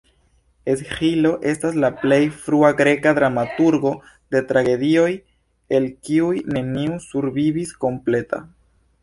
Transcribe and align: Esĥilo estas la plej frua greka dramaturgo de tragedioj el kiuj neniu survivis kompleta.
Esĥilo 0.71 1.33
estas 1.49 1.75
la 1.83 1.91
plej 2.03 2.19
frua 2.45 2.71
greka 2.79 3.13
dramaturgo 3.19 3.93
de 4.37 4.41
tragedioj 4.53 5.07
el 5.79 5.87
kiuj 6.09 6.35
neniu 6.57 6.99
survivis 7.07 7.77
kompleta. 7.87 8.43